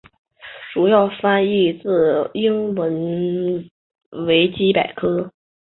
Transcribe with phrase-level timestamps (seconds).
[0.73, 3.69] 主要翻译自英文
[4.25, 5.31] 维基百科。